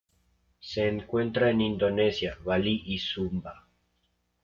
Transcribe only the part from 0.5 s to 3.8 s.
Se encuentra en Indonesia: Bali y Sumba.